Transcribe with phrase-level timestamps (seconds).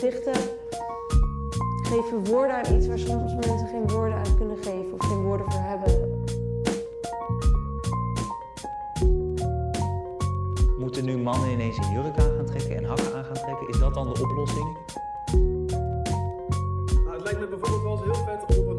[0.00, 0.42] gedichten
[1.82, 5.52] geven woorden aan iets waar soms mensen geen woorden aan kunnen geven of geen woorden
[5.52, 6.24] voor hebben.
[10.78, 13.68] Moeten nu mannen ineens een jurk aan gaan trekken en hakken aan gaan trekken?
[13.68, 14.76] Is dat dan de oplossing?
[17.04, 18.69] Nou, het lijkt me bijvoorbeeld wel eens heel vet om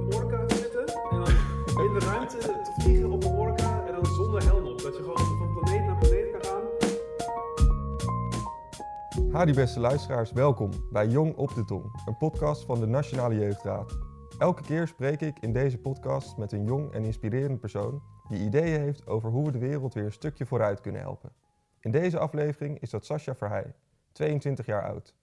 [9.41, 13.97] Hadi beste luisteraars, welkom bij Jong op de Tong, een podcast van de Nationale Jeugdraad.
[14.37, 18.81] Elke keer spreek ik in deze podcast met een jong en inspirerend persoon die ideeën
[18.81, 21.31] heeft over hoe we de wereld weer een stukje vooruit kunnen helpen.
[21.79, 23.75] In deze aflevering is dat Sascha Verheij,
[24.11, 25.15] 22 jaar oud.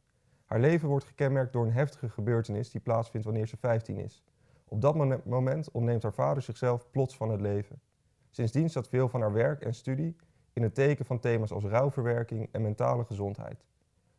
[0.45, 4.25] Haar leven wordt gekenmerkt door een heftige gebeurtenis die plaatsvindt wanneer ze 15 is.
[4.69, 7.81] Op dat mom- moment ontneemt haar vader zichzelf plots van het leven.
[8.31, 10.17] Sindsdien staat veel van haar werk en studie
[10.53, 13.67] in het teken van thema's als rouwverwerking en mentale gezondheid.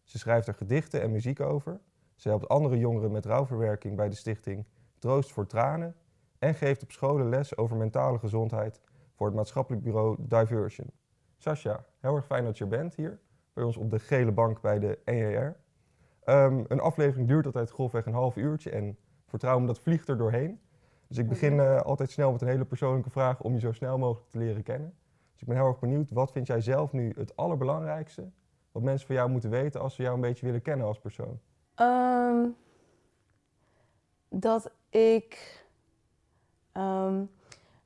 [0.09, 1.79] Ze schrijft er gedichten en muziek over.
[2.15, 4.65] Ze helpt andere jongeren met rouwverwerking bij de stichting
[4.97, 5.95] Troost voor Tranen.
[6.39, 8.81] En geeft op scholen les over mentale gezondheid
[9.15, 10.91] voor het maatschappelijk bureau Diversion.
[11.37, 13.19] Sascha, heel erg fijn dat je er bent hier.
[13.53, 15.55] Bij ons op de gele bank bij de NJR.
[16.23, 20.17] Ehm, een aflevering duurt altijd grofweg een half uurtje en vertrouw me, dat vliegt er
[20.17, 20.59] doorheen.
[21.07, 23.97] Dus ik begin eh, altijd snel met een hele persoonlijke vraag om je zo snel
[23.97, 24.93] mogelijk te leren kennen.
[25.31, 28.31] Dus ik ben heel erg benieuwd, wat vind jij zelf nu het allerbelangrijkste
[28.71, 31.39] wat mensen van jou moeten weten als ze jou een beetje willen kennen als persoon?
[31.75, 32.45] Ehm,
[34.29, 35.57] dat ik
[36.71, 37.23] ehm,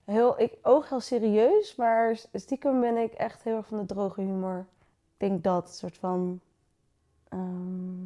[0.06, 4.22] heel, ik oog heel serieus, maar stiekem ben ik echt heel erg van de droge
[4.22, 4.66] humor.
[5.18, 6.40] Ik denk dat soort van.
[7.30, 8.02] ehm,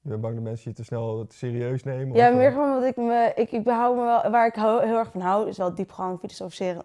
[0.00, 2.16] Je bent bang dat mensen je te snel te serieus nemen?
[2.16, 3.32] ja, of, eh, meer gewoon omdat ik me.
[3.34, 4.30] Ik, ik behoud me wel.
[4.30, 6.82] Waar ik hou- heel erg van hou, is wel diepgang, filosoferen,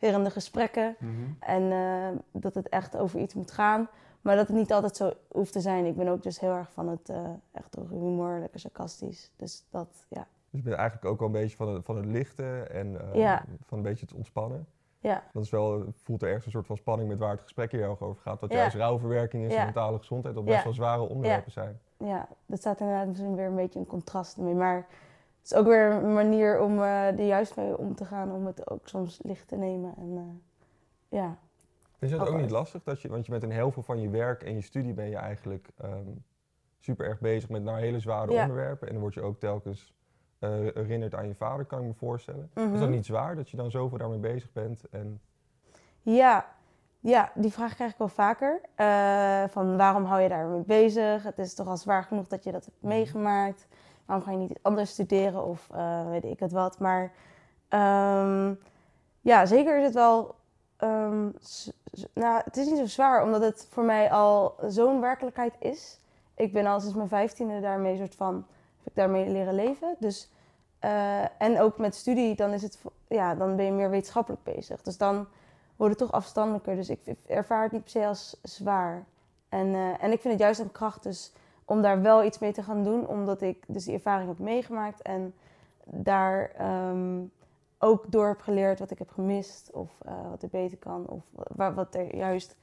[0.00, 0.96] filosoferende gesprekken.
[0.98, 1.10] mhm.
[1.40, 3.88] En eh, dat het echt over iets moet gaan.
[4.20, 5.84] Maar dat het niet altijd zo hoeft te zijn.
[5.86, 9.30] Ik ben ook dus heel erg van het eh, echt humor, lekker sarcastisch.
[9.36, 10.26] Dus dat, ja.
[10.50, 13.14] Dus je bent eigenlijk ook wel een beetje van het, van het lichte en eh,
[13.20, 13.44] Ja.
[13.66, 14.66] van een beetje het ontspannen.
[15.02, 17.72] Ja, Dat is wel, voelt er ergens een soort van spanning met waar het gesprek
[17.72, 18.40] hier over gaat.
[18.40, 18.56] Dat Ja.
[18.58, 19.64] juist rouwverwerking is en Ja.
[19.64, 21.80] mentale gezondheid, dat best wel zware onderwerpen zijn.
[21.96, 24.54] ja, dat staat inderdaad misschien weer een beetje in contrast mee.
[24.54, 24.86] Maar
[25.42, 28.32] het is ook weer een manier om eh er juist mee om te gaan.
[28.32, 29.94] Om het ook soms licht te nemen.
[29.96, 31.36] En eh, ja.
[31.98, 32.82] Is het ook Ook niet lastig?
[32.82, 35.08] Dat je, want je bent in heel veel van je werk en je studie ben
[35.08, 36.06] je eigenlijk ehm,
[36.78, 38.42] super erg bezig met nou, hele zware Ja.
[38.42, 38.86] onderwerpen.
[38.86, 39.94] En dan word je ook telkens
[40.38, 42.50] eh, herinnerd aan je vader, kan ik me voorstellen.
[42.54, 42.90] Is dat Mhm.
[42.90, 44.82] niet zwaar dat je dan zoveel daarmee bezig bent?
[44.90, 45.20] En,
[46.02, 46.46] Ja,
[47.00, 48.60] ja, die vraag krijg ik wel vaker.
[49.50, 51.22] Van waarom hou je daar mee bezig?
[51.22, 53.66] Het is toch al zwaar genoeg dat je dat hebt meegemaakt.
[54.10, 56.78] Waarom ga je niet anders studeren of eh, weet ik het wat.
[56.78, 57.12] Maar
[57.68, 58.54] ehm,
[59.20, 60.34] ja, zeker is het wel...
[60.76, 61.28] ehm,
[62.14, 65.98] nou, het is niet zo zwaar, omdat het voor mij al zo'n werkelijkheid is.
[66.34, 68.34] Ik ben al sinds mijn vijftiende daarmee soort van...
[68.78, 69.96] Heb ik daarmee leren leven.
[69.98, 70.30] Dus,
[70.78, 72.78] eh, en ook met studie, dan, is het,
[73.08, 74.82] ja, dan ben je meer wetenschappelijk bezig.
[74.82, 75.26] Dus dan
[75.76, 76.76] worden toch afstandelijker.
[76.76, 79.04] Dus ik ervaar het niet per se als zwaar.
[79.48, 81.32] En, eh, en ik vind het juist een kracht dus
[81.70, 83.06] om daar wel iets mee te gaan doen.
[83.06, 85.02] Omdat ik dus die ervaring heb meegemaakt.
[85.02, 85.34] En
[85.84, 87.22] daar ehm,
[87.78, 89.70] ook door heb geleerd wat ik heb gemist.
[89.72, 91.06] Of eh, wat ik beter kan.
[91.08, 92.56] Of wa- wat er juist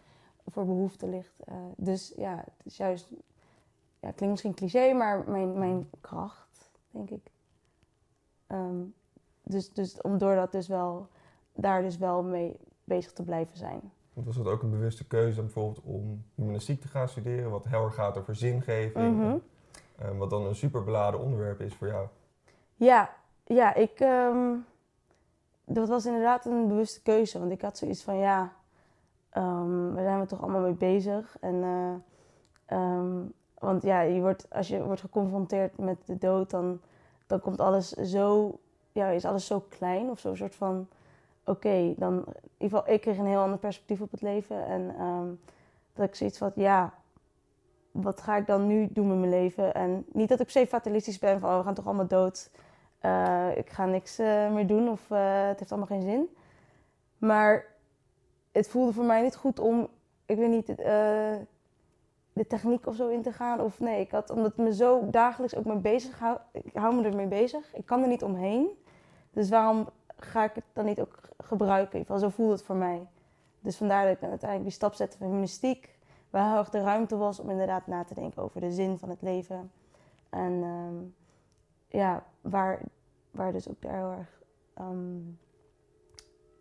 [0.47, 1.34] voor behoefte ligt.
[1.46, 3.09] Eh, dus ja, het is juist...
[4.00, 7.31] Ja, klinkt misschien cliché, maar mijn, mijn kracht, denk ik.
[8.47, 8.84] Ehm,
[9.44, 11.07] dus, dus om door dat dus wel,
[11.53, 13.91] daar dus wel mee bezig te blijven zijn.
[14.17, 17.83] Want was dat ook een bewuste keuze bijvoorbeeld om humanistiek te gaan studeren, wat heel
[17.83, 19.25] erg gaat over zingeving, Mhm.
[19.25, 19.41] en,
[19.97, 22.07] eh, wat dan een super beladen onderwerp is voor jou?
[22.75, 23.09] Ja,
[23.44, 24.00] ja, ik.
[24.00, 24.55] ehm,
[25.66, 27.39] dat was inderdaad een bewuste keuze.
[27.39, 28.53] Want ik had zoiets van ja,
[29.29, 31.38] ehm daar zijn we toch allemaal mee bezig.
[31.41, 31.94] En, eh,
[32.78, 33.16] ehm,
[33.59, 36.79] want ja, je wordt, als je wordt geconfronteerd met de dood, dan,
[37.28, 38.59] dan komt alles zo.
[38.91, 40.87] Ja, is alles zo klein of zo'n soort van.
[41.47, 42.14] Oké, dan.
[42.14, 42.23] In
[42.58, 44.66] ieder geval, ik kreeg een heel ander perspectief op het leven.
[44.66, 45.28] En ehm,
[45.94, 46.94] dat ik zoiets van ja.
[47.91, 49.73] Wat ga ik dan nu doen met mijn leven?
[49.73, 52.49] En niet dat ik se fatalistisch ben van oh, we gaan toch allemaal dood.
[52.99, 56.35] Eh, ik ga niks eh, meer doen of eh, het heeft allemaal geen zin.
[57.17, 57.66] Maar
[58.52, 59.88] het voelde voor mij niet goed om,
[60.26, 60.67] ik weet niet,
[62.34, 63.61] de techniek of zo in te gaan.
[63.61, 66.96] Of nee, ik had, omdat het me zo dagelijks ook mee bezig hou, ik hou
[66.96, 67.76] me ermee bezig.
[67.76, 68.67] Ik kan er niet omheen.
[69.32, 71.99] Dus waarom ga ik het dan niet ook gebruiken?
[71.99, 73.08] Geval, zo voelde het voor mij.
[73.59, 75.96] Dus vandaar dat ik uiteindelijk die stap zette van mystiek.
[76.29, 79.09] Waar heel erg de ruimte was om inderdaad na te denken over de zin van
[79.09, 79.72] het leven.
[80.29, 80.96] En ehm,
[81.87, 82.81] ja, waar,
[83.31, 84.41] waar dus ook daar heel erg
[84.73, 85.19] ehm,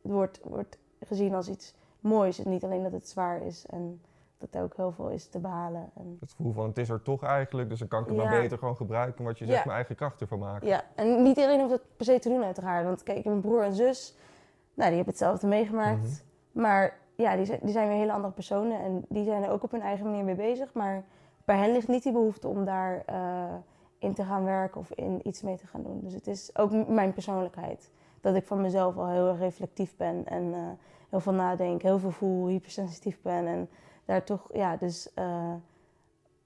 [0.00, 2.38] wordt, wordt gezien als iets moois.
[2.38, 3.66] En niet alleen dat het zwaar is.
[3.66, 4.00] En
[4.38, 5.90] dat er ook heel veel is te behalen.
[5.94, 8.40] En, Het gevoel van het is er toch eigenlijk, dus dan kan ik het maar
[8.40, 9.64] beter gewoon gebruiken wat je zegt, Ja.
[9.64, 10.68] mijn eigen kracht ervan maken.
[10.68, 12.84] ja, en niet iedereen hoeft dat per se te doen uiteraard.
[12.84, 14.16] Want kijk, mijn broer en zus,
[14.74, 16.22] nou, die hebben hetzelfde meegemaakt.
[16.52, 16.62] Mhm.
[16.62, 19.62] Maar ja, die zijn, die zijn weer hele andere personen en die zijn er ook
[19.62, 20.72] op hun eigen manier mee bezig.
[20.72, 21.04] Maar
[21.44, 23.54] bij hen ligt niet die behoefte om daar eh,
[23.98, 26.00] in te gaan werken of in iets mee te gaan doen.
[26.02, 27.90] Dus het is ook mijn persoonlijkheid.
[28.20, 30.60] Dat ik van mezelf al heel erg reflectief ben en eh,
[31.10, 33.46] heel veel nadenk, heel veel voel, hypersensitief ben.
[33.46, 33.68] En
[34.06, 35.54] daar toch, ja, dus eh,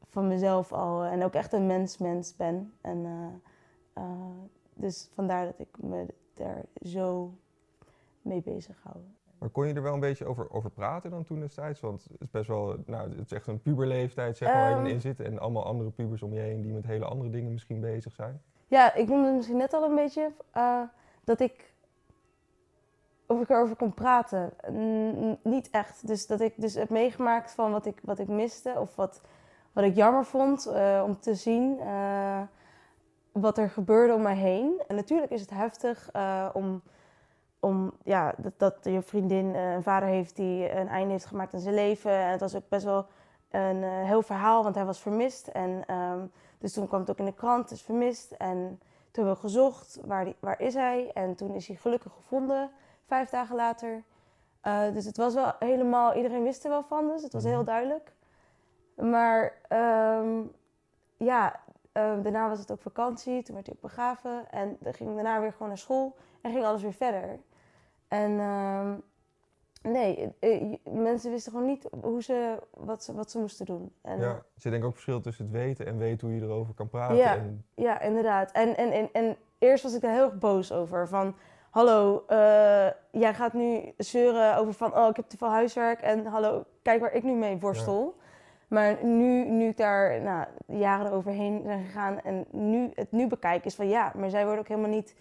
[0.08, 2.72] van mezelf al en ook echt een mens-mens ben.
[2.80, 4.10] En eh, eh,
[4.74, 7.32] dus vandaar dat ik me daar zo
[8.22, 8.96] mee bezig hou.
[9.38, 11.80] Maar kon je er wel een beetje over, over praten dan toen destijds?
[11.80, 14.76] Want het is best wel, nou, het is echt een puberleeftijd zeg maar, waar je
[14.76, 14.86] Ehm.
[14.86, 15.20] in zit.
[15.20, 18.42] En allemaal andere pubers om je heen die met hele andere dingen misschien bezig zijn.
[18.66, 20.82] Ja, ik noemde misschien net al een beetje eh,
[21.24, 21.69] dat ik
[23.30, 24.52] of ik erover kon praten.
[25.42, 26.06] Niet echt.
[26.06, 29.20] Dus dat ik dus heb meegemaakt van wat ik, wat ik miste of wat,
[29.72, 31.80] wat ik jammer vond eh, om te zien.
[31.80, 32.40] eh,
[33.32, 34.82] wat er gebeurde om mij heen.
[34.88, 36.82] En natuurlijk is het heftig eh, om,
[37.60, 41.60] om ja, dat, dat je vriendin een vader heeft die een einde heeft gemaakt aan
[41.60, 42.12] zijn leven.
[42.12, 43.06] En het was ook best wel
[43.50, 45.46] een heel verhaal, want hij was vermist.
[45.46, 46.20] En ehm,
[46.58, 48.30] dus toen kwam het ook in de krant, is vermist.
[48.30, 48.80] En
[49.10, 51.10] toen hebben we gezocht, waar, waar is hij?
[51.14, 52.70] En toen is hij gelukkig gevonden,
[53.10, 54.02] vijf dagen later.
[54.60, 57.52] Eh, dus het was wel helemaal, iedereen wist er wel van, dus het was Mhm.
[57.52, 58.12] heel duidelijk.
[58.96, 60.40] Maar ehm,
[61.16, 61.60] ja,
[61.92, 64.50] eh, daarna was het ook vakantie, toen werd hij ook begraven.
[64.50, 67.38] En dan ging daarna weer gewoon naar school en ging alles weer verder.
[68.08, 68.94] En ehm,
[69.92, 73.92] nee, eh, je- mensen wisten gewoon niet hoe ze, wat, ze, wat ze moesten doen.
[74.02, 76.42] En, Ja, er zit denk ik ook verschil tussen het weten en weten hoe je
[76.42, 77.16] erover kan praten.
[77.16, 77.36] Ja.
[77.36, 78.50] En, Ja, inderdaad.
[78.52, 81.08] En, en, en, en eerst was ik daar heel erg boos over.
[81.08, 81.34] Van,
[81.70, 86.00] hallo, eh, jij gaat nu zeuren over van, oh, ik heb te veel huiswerk.
[86.00, 88.18] En hallo, kijk waar ik nu mee worstel.
[88.68, 93.64] Maar nu, nu ik daar nou, jaren overheen zijn gegaan en nu, het nu bekijk,
[93.64, 95.14] is van ja, maar zij worden ook helemaal niet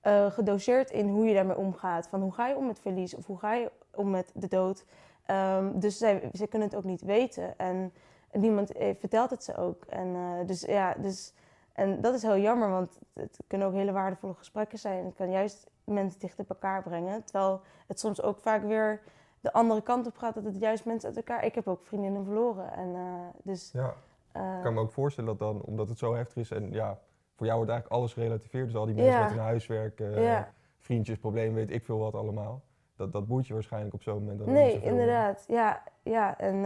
[0.00, 2.08] eh, gedoseerd in hoe je daarmee omgaat.
[2.08, 4.84] Van hoe ga je om met verlies of hoe ga je om met de dood.
[5.26, 7.58] Ehm, dus zij, zij kunnen het ook niet weten.
[7.58, 7.92] En
[8.32, 9.84] niemand eh, vertelt het ze ook.
[9.84, 10.16] En,
[10.46, 11.34] dus ja, dus,
[11.80, 15.04] en dat is heel jammer, want het kunnen ook hele waardevolle gesprekken zijn.
[15.04, 17.24] Het kan juist mensen dichter bij elkaar brengen.
[17.24, 19.00] Terwijl het soms ook vaak weer
[19.40, 21.44] de andere kant op gaat, dat het juist mensen uit elkaar...
[21.44, 22.72] Ik heb ook vriendinnen verloren.
[22.72, 23.02] En, eh,
[23.42, 23.94] dus, ja,
[24.32, 26.98] eh, ik kan me ook voorstellen dat dan, omdat het zo heftig is en ja,
[27.34, 28.66] voor jou wordt eigenlijk alles gerelativeerd.
[28.66, 29.22] Dus al die mensen Ja.
[29.22, 30.52] met hun huiswerk, ja.
[30.78, 32.62] vriendjes, problemen, weet ik veel wat allemaal.
[32.96, 35.44] Dat, dat boeit je waarschijnlijk op zo'n moment dan Nee, inderdaad.
[35.48, 36.38] Ja, ja.
[36.38, 36.56] En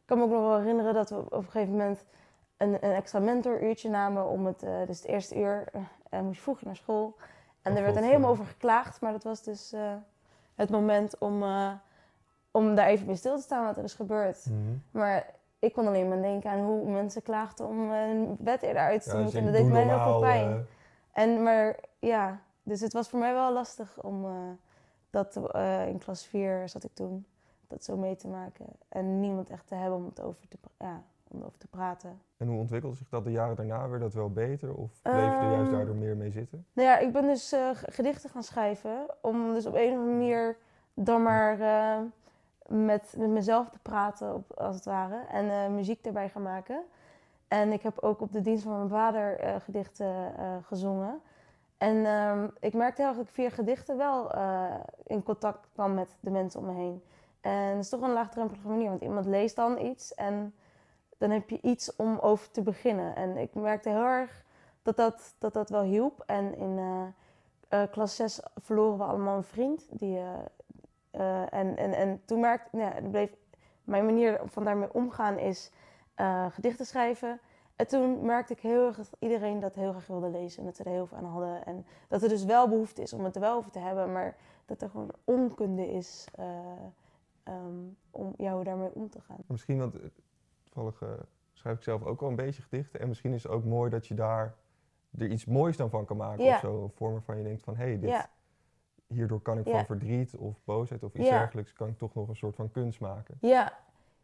[0.00, 2.04] ik kan me ook nog wel herinneren dat we op een gegeven moment
[2.62, 5.64] een, een extra mentoruurtje namen om het, eh, dus het eerste uur
[6.10, 7.16] eh, moest je vroeg naar school.
[7.62, 9.74] En Oh, er werd dan helemaal over geklaagd, maar dat was dus
[10.54, 11.44] het moment om,
[12.50, 14.46] om daar even bij stil te staan wat er is gebeurd.
[14.46, 14.58] Mhm.
[14.90, 15.26] Maar
[15.58, 19.08] ik kon alleen maar denken aan hoe mensen klaagden om hun bed eerder uit te
[19.10, 19.40] Ja, dus moeten.
[19.40, 20.66] je en dat deed mij heel veel pijn.
[21.12, 24.26] En, maar ja, dus het was voor mij wel lastig om
[25.10, 25.36] dat
[25.86, 27.26] in klas 4 zat ik toen,
[27.68, 28.66] dat zo mee te maken.
[28.88, 32.20] En niemand echt te hebben om het over te, ja, om erover te praten.
[32.36, 33.88] En hoe ontwikkelde zich dat de jaren daarna?
[33.88, 36.66] Werd dat wel beter of bleef je er juist Ehm, daardoor meer mee zitten?
[36.72, 39.06] Nou ja, ik ben dus eh, gedichten gaan schrijven.
[39.20, 40.56] Om dus op een of andere manier
[40.94, 42.00] dan maar eh,
[42.66, 45.20] met, met mezelf te praten, op, als het ware.
[45.30, 46.82] En eh, muziek erbij gaan maken.
[47.48, 51.20] En ik heb ook op de dienst van mijn vader gedichten gezongen.
[51.78, 54.30] En ehm, ik merkte ik via gedichten wel
[55.06, 57.02] in contact kwam met de mensen om me heen.
[57.40, 60.54] En dat is toch een laagdrempelige manier, want iemand leest dan iets en
[61.22, 63.16] dan heb je iets om over te beginnen.
[63.16, 64.44] En ik merkte heel erg
[64.82, 66.22] dat dat, dat, dat wel hielp.
[66.26, 69.86] En in eh, eh, klas 6 verloren we allemaal een vriend.
[69.90, 70.18] Die,
[71.10, 73.30] eh, en, en, en toen merkte nou ja, bleef,
[73.84, 75.70] mijn manier van daarmee omgaan is
[76.50, 77.40] gedichten schrijven.
[77.76, 80.58] En toen merkte ik heel erg dat iedereen dat heel graag wilde lezen.
[80.58, 81.64] En dat ze er heel veel aan hadden.
[81.64, 84.12] En dat er dus wel behoefte is om het er wel over te hebben.
[84.12, 84.36] Maar
[84.66, 86.46] dat er gewoon onkunde is eh,
[87.42, 87.78] ehm,
[88.10, 89.38] om jou daarmee om te gaan.
[89.46, 89.94] Misschien, want
[90.72, 91.08] toevallig eh,
[91.52, 93.00] schrijf ik zelf ook wel een beetje gedichten.
[93.00, 94.54] En misschien is het ook mooi dat je daar
[95.18, 96.44] er iets moois dan van kan maken.
[96.44, 96.54] Ja.
[96.54, 98.28] Of zo, een vorm waarvan je denkt van, hé, hey, dit, Ja.
[99.06, 99.72] hierdoor kan ik Ja.
[99.72, 103.00] van verdriet of boosheid of iets dergelijks, kan ik toch nog een soort van kunst
[103.00, 103.36] maken.
[103.40, 103.72] Ja,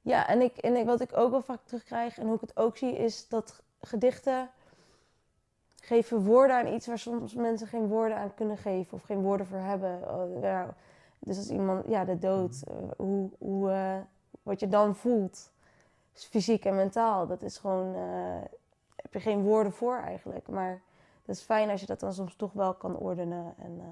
[0.03, 2.57] ja en, ik, en ik, wat ik ook wel vaak terugkrijg en hoe ik het
[2.57, 4.51] ook zie, is dat gedichten
[5.81, 9.47] geven woorden aan iets waar soms mensen geen woorden aan kunnen geven of geen woorden
[9.47, 10.15] voor hebben.
[10.15, 10.75] Oh, ja,
[11.19, 13.97] dus als iemand, ja, de dood, eh, hoe, hoe, eh,
[14.43, 15.51] wat je dan voelt,
[16.27, 18.49] fysiek en mentaal, dat is gewoon, eh,
[18.97, 20.49] heb je geen woorden voor eigenlijk.
[20.49, 20.81] Maar
[21.25, 23.87] dat is fijn als je dat dan soms toch wel kan ordenen en eh,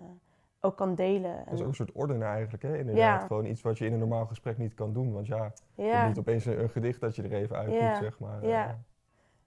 [0.61, 1.37] ook kan delen.
[1.45, 2.79] Dat is ook En, een soort ordenen eigenlijk, hè?
[2.79, 3.21] Inderdaad.
[3.21, 3.27] Ja.
[3.27, 5.13] Gewoon iets wat je in een normaal gesprek niet kan doen.
[5.13, 5.37] Want ja,
[5.75, 7.99] je hebt ja, niet opeens een, een gedicht dat je er even uitkomt, Ja.
[8.01, 8.43] zeg maar.
[8.43, 8.49] eh.
[8.49, 8.79] Ja.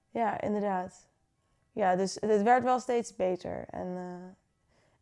[0.10, 1.08] ja, inderdaad.
[1.72, 3.66] Ja, dus het, werd wel steeds beter.
[3.70, 3.98] En,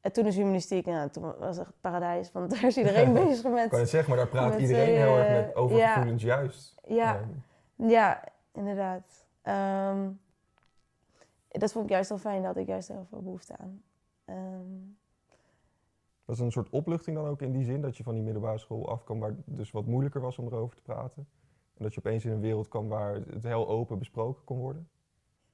[0.01, 2.31] en toen is humanistiek, nou, toen was het paradijs.
[2.31, 3.71] Want daar is iedereen bezig Ik kan met.
[3.71, 5.93] het zeggen, maar daar praat Met, iedereen heel erg met over ja.
[5.93, 6.75] gevoelens juist.
[6.87, 7.19] Ja,
[7.77, 9.25] ja inderdaad.
[9.41, 10.09] Ehm,
[11.47, 13.83] dat vond ik juist wel fijn, had ik juist heel veel behoefte aan.
[14.25, 14.75] Ehm,
[16.25, 18.57] dat is een soort opluchting dan ook in die zin, dat je van die middelbare
[18.57, 21.27] school afkwam waar het dus wat moeilijker was om erover te praten.
[21.73, 24.89] En dat je opeens in een wereld kwam waar het heel open besproken kon worden.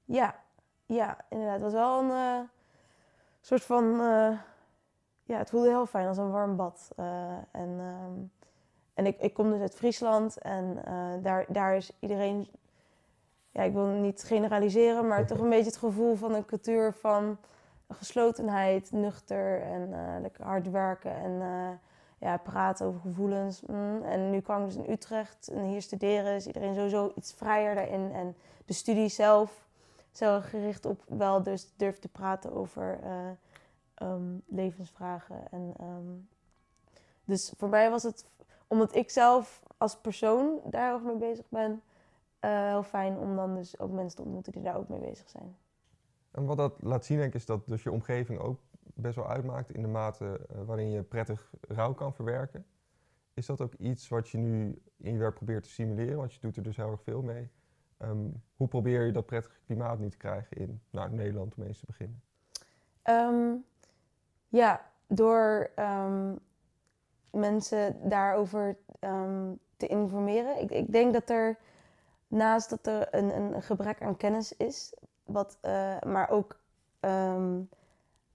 [0.05, 0.43] Ja,
[0.85, 1.53] ja, inderdaad.
[1.53, 2.47] Het was wel een eh,
[3.41, 3.83] soort van.
[3.99, 4.39] eh,
[5.25, 6.91] ja, het voelde heel fijn als een warm bad.
[6.95, 8.11] Eh, en ehm,
[8.93, 12.47] en ik, ik kom dus uit Friesland en eh, daar, daar is iedereen.
[13.51, 17.37] Ja, ik wil niet generaliseren, maar toch een beetje het gevoel van een cultuur van
[17.93, 21.69] geslotenheid, nuchter en eh, lekker hard werken en eh,
[22.17, 23.61] ja, praten over gevoelens.
[23.61, 24.03] mm.
[24.03, 27.75] En nu kan ik dus in Utrecht en hier studeren, is iedereen sowieso iets vrijer
[27.75, 28.11] daarin.
[28.11, 28.35] En
[28.65, 29.67] de studie zelf
[30.11, 33.29] zo gericht op wel dus durf te praten over eh,
[33.93, 35.51] ehm, levensvragen.
[35.51, 36.11] En, ehm,
[37.25, 38.25] dus voor mij was het,
[38.73, 41.81] omdat ik zelf als persoon daar erg mee bezig ben,
[42.39, 45.29] eh, heel fijn om dan dus ook mensen te ontmoeten die daar ook mee bezig
[45.29, 45.57] zijn.
[46.31, 48.59] En wat dat laat zien, denk ik, is dat dus je omgeving ook
[48.93, 52.65] best wel uitmaakt in de mate eh, waarin je prettig rouw kan verwerken.
[53.33, 56.17] Is dat ook iets wat je nu in je werk probeert te simuleren?
[56.17, 57.49] Want je doet er dus heel erg veel mee.
[57.97, 61.79] Ehm, hoe probeer je dat prettige klimaat nu te krijgen in nou, Nederland om eens
[61.79, 62.21] te beginnen?
[63.01, 63.55] Ehm,
[64.47, 66.35] ja, door ehm,
[67.33, 70.61] mensen daarover ehm, te informeren.
[70.61, 71.57] Ik, ik denk dat er
[72.27, 76.59] naast dat er een, een gebrek aan kennis is, wat, eh, maar ook
[76.99, 77.61] ehm,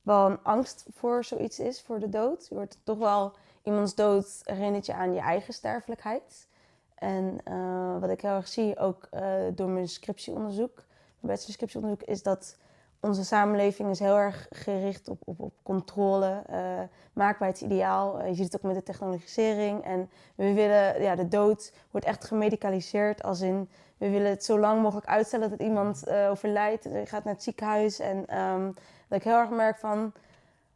[0.03, 2.47] wel een angst voor zoiets is, voor de dood.
[2.49, 6.49] Je wordt toch wel, iemands dood herinnert je aan je eigen sterfelijkheid.
[6.95, 12.23] En eh, wat ik heel erg zie, ook eh, door mijn scriptieonderzoek, mijn bachelorscriptieonderzoek, is
[12.23, 12.57] dat
[13.01, 16.83] onze samenleving is heel erg gericht op, op, op controle, eh
[17.19, 18.19] maakbaarheidsideaal.
[18.19, 19.85] Eh, je ziet het ook met de technologisering.
[19.85, 24.59] En we willen, ja, de dood wordt echt gemedicaliseerd als in, we willen het zo
[24.59, 26.85] lang mogelijk uitstellen dat iemand eh, overlijdt.
[26.85, 28.65] Je gaat naar het ziekenhuis en ehm,
[29.09, 30.13] dat ik heel erg merk van,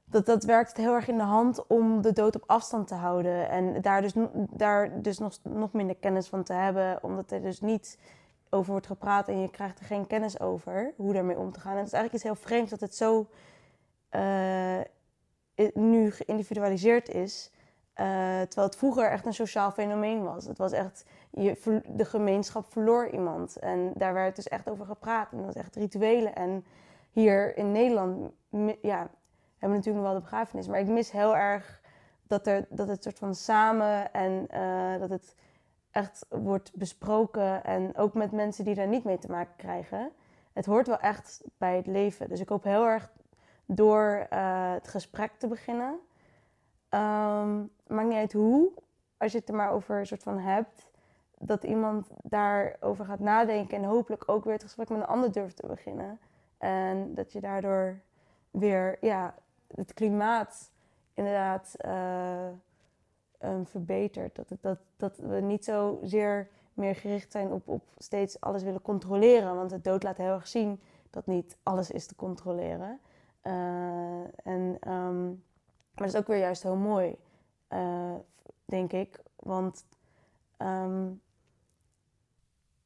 [0.05, 3.49] dat, dat werkt heel erg in de hand om de dood op afstand te houden.
[3.49, 4.13] En daar dus,
[4.51, 7.99] daar dus nog, nog minder kennis van te hebben, omdat er dus niet
[8.53, 11.73] over wordt gepraat en je krijgt er geen kennis over hoe daarmee om te gaan.
[11.73, 13.27] En het is eigenlijk iets heel vreemds dat het zo
[14.09, 14.81] eh,
[15.75, 17.51] nu geïndividualiseerd is.
[17.93, 18.07] eh,
[18.41, 20.45] terwijl het vroeger echt een sociaal fenomeen was.
[20.45, 23.57] Het was echt, je, de gemeenschap verloor iemand.
[23.57, 25.31] En daar werd dus echt over gepraat.
[25.31, 26.35] En dat was echt rituelen.
[26.35, 26.65] En
[27.11, 28.33] hier in Nederland,
[28.83, 29.11] ja, hebben
[29.59, 30.67] we natuurlijk nog wel de begrafenis.
[30.67, 31.81] Maar ik mis heel erg
[32.27, 35.35] dat, er, dat het soort van samen en eh, dat het
[35.93, 37.65] echt wordt besproken.
[37.65, 40.11] En ook met mensen die daar niet mee te maken krijgen.
[40.53, 42.29] Het hoort wel echt bij het leven.
[42.29, 43.11] Dus ik hoop heel erg
[43.67, 45.99] door eh, het gesprek te beginnen.
[46.89, 48.71] Ehm, maakt niet uit hoe,
[49.17, 50.91] als je het er maar over een soort van hebt,
[51.39, 55.57] dat iemand daarover gaat nadenken en hopelijk ook weer het gesprek met een ander durft
[55.57, 56.19] te beginnen.
[56.59, 58.01] En dat je daardoor
[58.51, 59.35] weer ja,
[59.75, 60.71] het klimaat
[61.15, 62.49] inderdaad eh,
[63.65, 64.35] verbetert.
[64.37, 69.55] Dat, dat, dat we niet zozeer meer gericht zijn op, op steeds alles willen controleren.
[69.57, 70.81] Want het dood laat heel erg zien
[71.11, 73.01] dat niet alles is te controleren.
[73.41, 73.53] Eh,
[74.47, 75.37] en, ehm, maar
[75.95, 77.17] dat is ook weer juist heel mooi,
[77.69, 78.15] eh,
[78.65, 79.23] denk ik.
[79.37, 79.85] Want
[80.57, 81.05] ehm,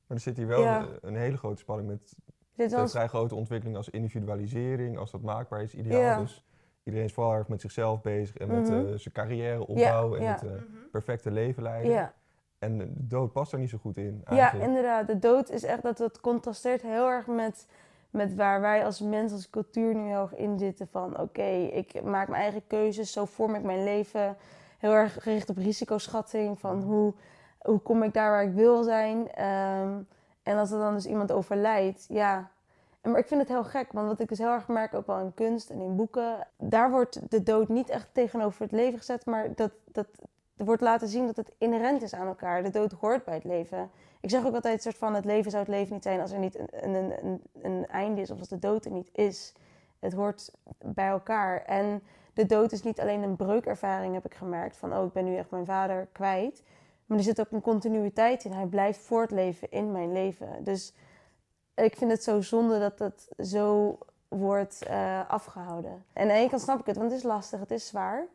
[0.07, 0.81] Maar er zit hier wel Ja.
[0.81, 2.15] een, een hele grote spanning met
[2.55, 6.01] dit de was vrij grote ontwikkeling als individualisering, als dat maakbaar is, ideaal.
[6.01, 6.21] Ja.
[6.21, 6.45] Dus
[6.87, 8.73] iedereen is vooral erg met zichzelf bezig en met Mhm.
[8.79, 10.49] eh, zijn carrière opbouwen Ja, en ja.
[10.49, 11.91] het eh, perfecte leven leiden.
[11.93, 12.13] ja.
[12.59, 14.23] En de dood past daar niet zo goed in.
[14.25, 14.69] Ja, Eigenlijk.
[14.69, 15.07] inderdaad.
[15.07, 17.67] De dood is echt dat het contrasteert heel erg met,
[18.11, 20.89] met waar wij als mens, als cultuur nu heel erg in zitten.
[20.91, 24.37] Van oké, ik maak mijn eigen keuzes, zo vorm ik mijn leven.
[24.79, 26.59] Heel erg gericht op risicoschatting.
[26.61, 27.15] Van hoe,
[27.59, 29.31] hoe kom ik daar waar ik wil zijn.
[29.33, 29.99] Ehm,
[30.43, 32.51] en als er dan dus iemand overlijdt, ja.
[33.07, 35.19] Maar ik vind het heel gek, want wat ik dus heel erg merk, ook wel
[35.19, 39.27] in kunst en in boeken, daar wordt de dood niet echt tegenover het leven gezet,
[39.27, 40.07] maar dat, dat
[40.57, 42.63] er wordt laten zien dat het inherent is aan elkaar.
[42.63, 43.91] De dood hoort bij het leven.
[44.21, 46.39] Ik zeg ook altijd soort van het leven zou het leven niet zijn als er
[46.39, 49.55] niet een, een, een, een einde is of als de dood er niet is.
[49.99, 51.63] Het hoort bij elkaar.
[51.63, 52.03] En
[52.35, 54.77] de dood is niet alleen een breukervaring, heb ik gemerkt.
[54.77, 56.63] Van, oh, ik ben nu echt mijn vader kwijt.
[57.07, 58.53] Maar er zit ook een continuïteit in.
[58.53, 60.65] Hij blijft voortleven in mijn leven.
[60.65, 60.95] Dus
[61.85, 66.05] ik vind het zo zonde dat dat zo wordt eh, afgehouden.
[66.13, 68.27] En aan de ene kant snap ik het, want het is lastig, het is zwaar.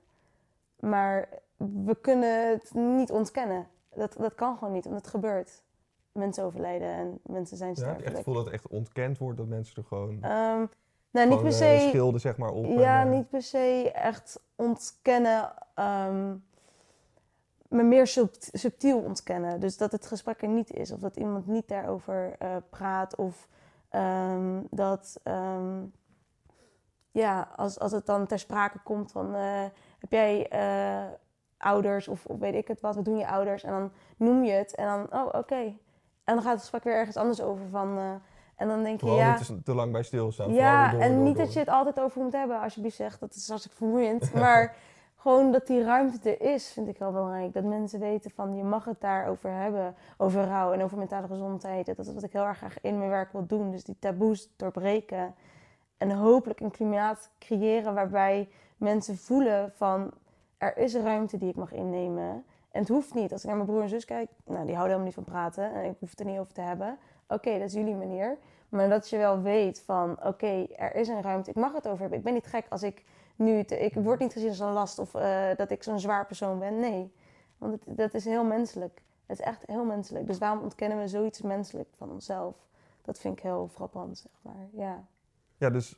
[0.80, 3.68] Maar we kunnen het niet ontkennen.
[3.96, 5.64] Dat, dat kan gewoon niet, want het gebeurt.
[6.12, 9.38] Mensen overlijden en mensen zijn Ja, heb je echt het dat het echt ontkend wordt,
[9.38, 10.66] dat mensen er gewoon, Ehm,
[11.12, 11.86] nou, niet per eh, se.
[11.90, 12.66] schilden zeg maar op.
[12.66, 16.36] Ja, en, eh, niet per se echt ontkennen, ehm,
[17.72, 19.60] maar meer sub- subtiel ontkennen.
[19.60, 23.48] Dus dat het gesprek er niet is, of dat iemand niet daarover eh, praat, of
[23.90, 25.84] ehm, dat, ehm,
[27.12, 29.64] ja, als, als het dan ter sprake komt van, eh,
[30.00, 31.12] heb jij eh,
[31.58, 33.64] ouders, of, of weet ik het wat, wat doen je ouders?
[33.64, 35.76] En dan noem je het, en dan, oh, oké.
[36.24, 38.22] En dan gaat het gesprek weer ergens anders over van,
[38.62, 39.38] en dan denk je, Vooral ja...
[39.38, 40.54] niet te, te lang bij stilstaan.
[40.54, 41.44] Ja, door, en door, niet door.
[41.46, 43.18] dat je het altijd over moet hebben, alsjeblieft zeg.
[43.18, 44.34] Dat is hartstikke vermoeiend.
[44.44, 44.76] Maar
[45.22, 47.54] gewoon dat die ruimte er is, vind ik wel belangrijk.
[47.54, 49.96] Dat mensen weten van, je mag het daarover hebben.
[50.18, 51.86] Over rouw en over mentale gezondheid.
[51.86, 53.72] Dat is wat ik heel erg graag in mijn werk wil doen.
[53.72, 55.36] Dus die taboes doorbreken.
[55.98, 60.12] En hopelijk een klimaat creëren waarbij mensen voelen van...
[60.58, 62.46] Er is ruimte die ik mag innemen.
[62.72, 63.32] En het hoeft niet.
[63.32, 65.74] Als ik naar mijn broer en zus kijk, nou, die houden helemaal niet van praten.
[65.74, 66.98] En ik hoef het er niet over te hebben.
[67.28, 68.38] Oké, dat is jullie manier.
[68.70, 71.50] Maar dat je wel weet van, oké, er is een ruimte.
[71.50, 72.18] Ik mag het over hebben.
[72.18, 73.04] Ik ben niet gek als ik
[73.36, 73.60] nu...
[73.60, 76.80] Ik word niet gezien als een last of eh, dat ik zo'n zwaar persoon ben.
[76.80, 77.14] Nee,
[77.58, 79.02] want het, dat is heel menselijk.
[79.26, 80.28] Het is echt heel menselijk.
[80.28, 82.56] Dus waarom ontkennen we zoiets menselijk van onszelf?
[83.02, 84.68] Dat vind ik heel frappant, zeg maar.
[84.72, 85.06] Ja.
[85.58, 85.98] Ja, dus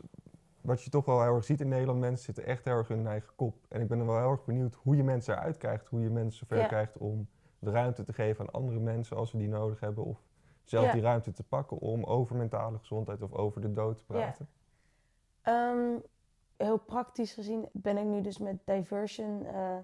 [0.61, 2.97] wat je toch wel heel erg ziet in Nederland, mensen zitten echt heel erg in
[2.97, 3.55] hun eigen kop.
[3.69, 5.87] En ik ben er wel heel erg benieuwd hoe je mensen eruit krijgt.
[5.87, 6.67] Hoe je mensen zover Ja.
[6.67, 7.27] krijgt om
[7.59, 10.03] de ruimte te geven aan andere mensen als ze die nodig hebben.
[10.03, 10.17] Of
[10.63, 10.91] zelf Ja.
[10.91, 14.13] die ruimte te pakken om over mentale gezondheid of over de dood te Ja.
[14.19, 14.47] praten.
[16.63, 19.75] Heel praktisch gezien ben ik nu dus met Diversion eh,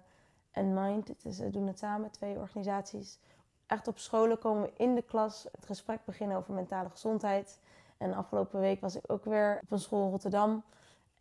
[0.52, 1.08] en Mind.
[1.08, 3.20] Het is, we doen het samen, twee organisaties.
[3.68, 7.60] Echt op scholen komen we in de klas het gesprek beginnen over mentale gezondheid.
[7.98, 10.64] En afgelopen week was ik ook weer op een school in Rotterdam.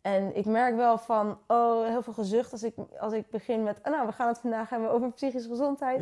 [0.01, 3.77] En ik merk wel van, oh, heel veel gezucht als ik, als ik begin met...
[3.77, 6.01] Oh, nou, we gaan het vandaag hebben over psychische gezondheid.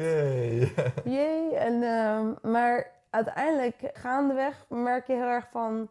[1.04, 1.56] Jee.
[1.68, 5.90] En, ehm, maar uiteindelijk, gaandeweg, merk je heel erg van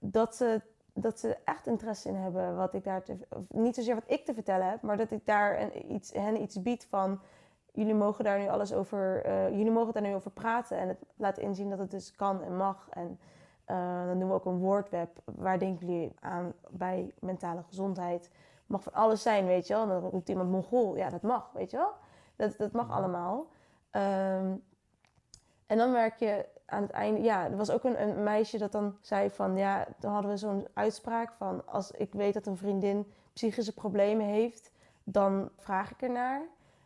[0.00, 0.62] dat ze,
[1.00, 2.56] dat ze echt interesse in hebben.
[2.56, 3.16] Wat ik daar te,
[3.48, 6.62] niet zozeer wat ik te vertellen heb, maar dat ik daar een, iets, hen iets
[6.62, 7.20] bied van.
[7.72, 10.98] Jullie mogen daar nu alles over, eh, jullie mogen daar nu over praten en het
[11.16, 12.88] laten inzien dat het dus kan en mag.
[12.90, 13.18] En
[13.64, 15.10] eh, dan doen we ook een woordweb.
[15.24, 18.30] Waar denken jullie aan bij mentale gezondheid?
[18.66, 19.82] Mag van alles zijn, weet je wel.
[19.82, 20.96] En dan roept iemand Mongool.
[20.96, 21.92] Ja, dat mag, weet je wel.
[22.36, 23.46] Dat, dat mag allemaal.
[23.90, 24.54] Ehm,
[25.66, 27.20] en dan merk je aan het einde...
[27.22, 29.56] Ja, er was ook een, een meisje dat dan zei van...
[29.56, 31.62] Ja, dan hadden we zo'n uitspraak van...
[31.66, 34.70] Als ik weet dat een vriendin psychische problemen heeft...
[35.04, 36.40] Dan vraag ik ernaar.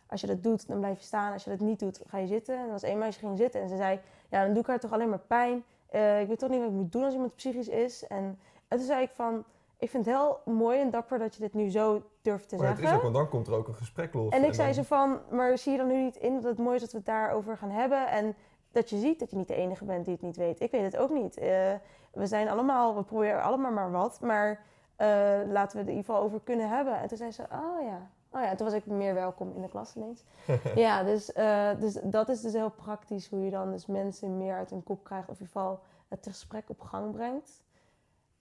[0.07, 1.33] Als je dat doet, dan blijf je staan.
[1.33, 2.57] Als je dat niet doet, ga je zitten.
[2.59, 4.01] En er was één meisje ging zitten en ze zei...
[4.29, 5.65] Ja, dan doe ik haar toch alleen maar pijn.
[5.87, 8.07] Eh, ik weet toch niet wat ik moet doen als iemand psychisch is.
[8.07, 9.45] En, en toen zei ik van...
[9.79, 12.67] Ik vind het heel mooi en dapper dat je dit nu zo durft te Maar
[12.69, 12.93] het zeggen.
[12.93, 14.33] is ook, want dan komt er ook een gesprek los.
[14.33, 16.59] En ik zei dan- zo van, maar zie je dan nu niet in dat het
[16.59, 18.09] mooi is dat we het daarover gaan hebben?
[18.09, 18.35] En
[18.73, 20.61] dat je ziet dat je niet de enige bent die het niet weet.
[20.61, 21.37] Ik weet het ook niet.
[21.37, 21.73] Eh,
[22.13, 24.21] we zijn allemaal, we proberen allemaal maar wat.
[24.21, 24.65] Maar
[24.97, 25.09] eh,
[25.47, 26.99] laten we het in ieder geval over kunnen hebben.
[26.99, 28.11] En toen zei ze, oh ja.
[28.35, 30.25] Oh ja, toen was ik meer welkom in de klas ineens.
[30.75, 34.55] ja, dus, eh, dus dat is dus heel praktisch hoe je dan dus mensen meer
[34.55, 35.29] uit hun kop krijgt.
[35.29, 37.63] Of in ieder geval het gesprek op gang brengt.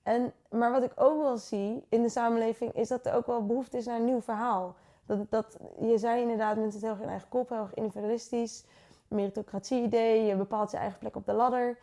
[0.03, 3.45] En, maar wat ik ook wel zie in de samenleving is dat er ook wel
[3.45, 4.75] behoefte is naar een nieuw verhaal.
[5.05, 8.63] Dat, dat, je zei inderdaad, mensen zitten heel erg in eigen kop, heel erg individualistisch.
[9.11, 11.77] Meritocratie-idee, je bepaalt je eigen plek op de ladder.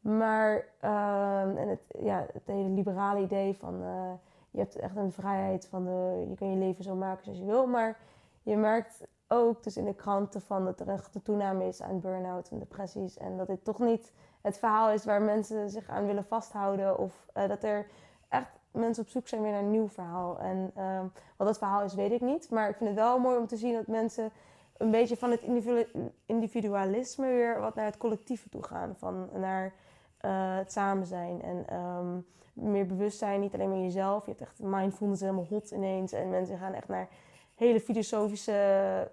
[0.00, 4.12] Maar, ehm, en het, ja, het hele liberale idee van eh,
[4.50, 7.44] je hebt echt een vrijheid van de, je kan je leven zo maken zoals je
[7.44, 7.66] wil.
[7.66, 7.98] Maar
[8.42, 12.00] je merkt ook dus in de kranten van dat er echt een toename is aan
[12.00, 13.16] burn-out en depressies.
[13.16, 16.98] En dat dit toch niet het verhaal is waar mensen zich aan willen vasthouden.
[16.98, 17.86] Of eh, dat er
[18.28, 20.38] echt mensen op zoek zijn weer naar een nieuw verhaal.
[20.38, 22.50] En ehm, wat dat verhaal is, weet ik niet.
[22.50, 24.30] Maar ik vind het wel mooi om te zien dat mensen
[24.76, 28.94] een beetje van het individu- individualisme weer wat naar het collectieve toe gaan.
[28.98, 29.72] Van naar
[30.18, 32.18] eh, het samen zijn en ehm,
[32.52, 34.24] meer bewustzijn, niet alleen maar jezelf.
[34.24, 36.12] Je hebt echt mindfulness helemaal hot ineens.
[36.12, 37.08] En mensen gaan echt naar
[37.54, 38.52] hele filosofische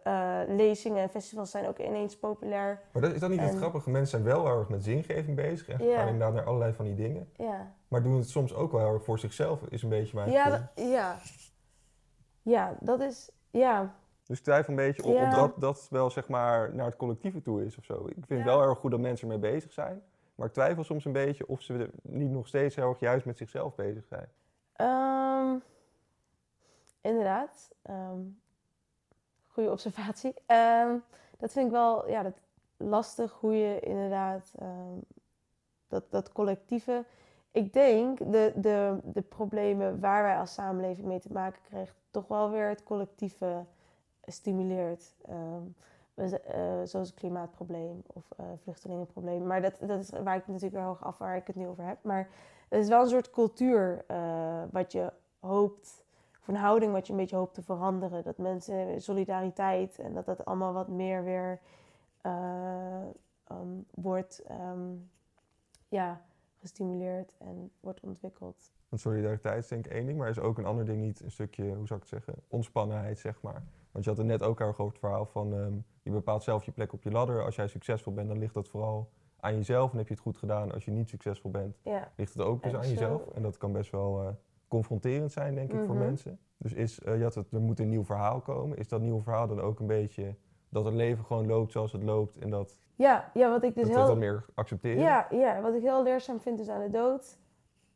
[0.04, 2.82] eh, lezingen en festivals zijn ook ineens populair.
[2.93, 3.89] Maar dat, is dat niet het En- grappige?
[3.89, 5.67] Mensen zijn wel heel erg met zingeving bezig.
[5.69, 7.30] En gaan inderdaad naar allerlei van die dingen.
[7.88, 10.50] Maar doen het soms ook wel heel erg voor zichzelf, is een beetje mijn ja,
[10.50, 11.17] dat- ja.
[12.41, 13.32] ja dat is...
[13.50, 13.95] Ja,
[14.32, 15.24] Dus ik twijfel een beetje of, Ja.
[15.28, 18.06] of dat, dat wel zeg maar naar het collectieve toe is of zo.
[18.08, 18.44] Ik vind het Ja.
[18.46, 20.02] wel heel erg goed dat mensen ermee bezig zijn.
[20.36, 23.38] Maar ik twijfel soms een beetje of ze niet nog steeds heel erg juist met
[23.38, 24.28] zichzelf bezig zijn.
[24.74, 25.56] Ehm,
[27.02, 27.72] inderdaad.
[27.82, 28.20] Ehm
[29.48, 30.34] goede observatie.
[30.46, 30.96] Ehm,
[31.38, 32.34] dat vind ik wel ja, dat
[32.78, 34.52] lastig hoe je inderdaad
[35.88, 37.04] dat, dat collectieve.
[37.52, 42.28] Ik denk de, de, de problemen waar wij als samenleving mee te maken krijgen, toch
[42.28, 43.65] wel weer het collectieve
[44.32, 45.15] stimuleert.
[45.26, 45.63] Ehm,
[46.15, 49.48] eh, zoals het klimaatprobleem of eh, vluchtelingenprobleem.
[49.48, 51.86] Maar dat, dat is waar ik natuurlijk wel hoog af waar ik het nu over
[51.86, 51.98] heb.
[52.02, 52.30] Maar
[52.72, 56.04] het is wel een soort cultuur eh, wat je hoopt,
[56.39, 58.24] of een houding wat je een beetje hoopt te veranderen.
[58.24, 61.60] Dat mensen solidariteit en dat dat allemaal wat meer weer
[62.22, 63.02] eh,
[63.44, 64.94] ehm, wordt ehm,
[65.88, 66.22] ja,
[66.60, 68.72] gestimuleerd en wordt ontwikkeld.
[68.89, 71.32] Want solidariteit is denk ik één ding, maar is ook een ander ding niet een
[71.32, 73.63] stukje, hoe zou ik het zeggen, ontspannenheid, zeg maar.
[73.91, 75.73] Want je had het net ook erg over het verhaal van, ehm,
[76.04, 77.43] je bepaalt zelf je plek op je ladder.
[77.45, 80.38] Als jij succesvol bent, dan ligt dat vooral aan jezelf en heb je het goed
[80.38, 80.71] gedaan.
[80.71, 82.12] Als je niet succesvol bent, Ja.
[82.15, 83.21] ligt het ook dus aan jezelf.
[83.25, 83.32] zo.
[83.34, 84.27] En dat kan best wel eh,
[84.67, 86.04] confronterend zijn, denk ik, voor Mhm.
[86.06, 86.39] mensen.
[86.58, 88.77] Dus is, eh, je had het, er moet een nieuw verhaal komen.
[88.77, 90.36] Is dat nieuwe verhaal dan ook een beetje
[90.69, 93.88] dat het leven gewoon loopt zoals het loopt en dat, Ja, ja, wat ik dus
[93.88, 94.06] dat heel...
[94.06, 95.01] dat meer accepteren?
[95.04, 97.38] Ja, ja, wat ik heel leerzaam vind dus aan de dood,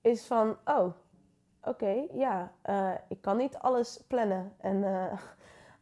[0.01, 0.93] is van, oh,
[1.63, 5.19] oké, ja, eh, ik kan niet alles plannen en eh,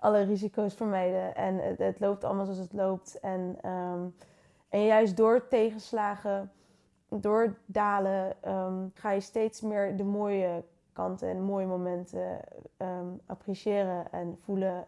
[0.04, 1.36] alle risico's vermijden.
[1.36, 3.20] En het, het loopt allemaal zoals het loopt.
[3.20, 4.02] En, ehm,
[4.70, 6.52] en juist door tegenslagen,
[7.10, 10.64] door dalen, ehm, ga je steeds meer de mooie
[10.94, 12.40] kanten en mooie momenten
[12.78, 14.86] ehm, appreciëren en voelen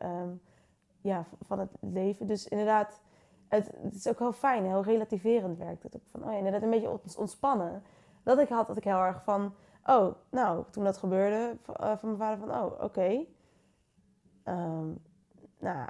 [1.06, 2.28] ja, van het leven.
[2.28, 2.99] Dus inderdaad,
[3.47, 6.01] het, is ook heel fijn, heel relativerend werkt het ook.
[6.12, 7.84] Van, oh inderdaad een beetje ont- ontspannen.
[8.23, 9.54] Dat ik had, dat ik heel erg van,
[9.86, 13.25] oh, nou, toen dat gebeurde, eh, van mijn vader van, oh, oké.
[14.45, 14.88] Ehm,
[15.60, 15.89] nou,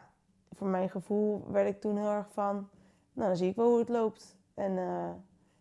[0.52, 2.70] voor mijn gevoel werd ik toen heel erg van,
[3.14, 4.38] nou, dan zie ik wel hoe het loopt.
[4.54, 5.10] En eh,